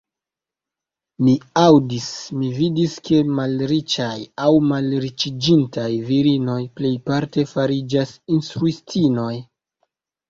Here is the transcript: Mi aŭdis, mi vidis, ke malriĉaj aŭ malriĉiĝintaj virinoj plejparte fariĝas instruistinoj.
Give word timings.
Mi 1.25 1.33
aŭdis, 1.63 2.07
mi 2.37 2.49
vidis, 2.55 2.95
ke 3.09 3.19
malriĉaj 3.39 4.15
aŭ 4.45 4.49
malriĉiĝintaj 4.71 5.87
virinoj 6.09 6.59
plejparte 6.81 7.47
fariĝas 7.53 8.17
instruistinoj. 8.39 9.33